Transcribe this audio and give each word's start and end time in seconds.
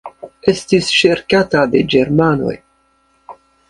Estis 0.53 0.89
serĉata 1.01 1.63
de 1.77 1.85
germanoj. 1.97 2.59